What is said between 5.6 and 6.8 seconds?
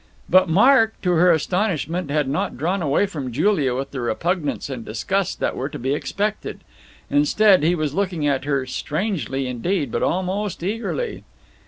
to be expected.